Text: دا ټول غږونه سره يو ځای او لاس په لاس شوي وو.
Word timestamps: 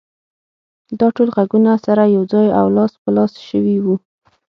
دا 0.99 1.07
ټول 1.15 1.29
غږونه 1.37 1.71
سره 1.85 2.03
يو 2.15 2.23
ځای 2.33 2.47
او 2.59 2.65
لاس 2.77 2.91
په 3.01 3.09
لاس 3.17 3.33
شوي 3.47 3.77
وو. 3.83 3.95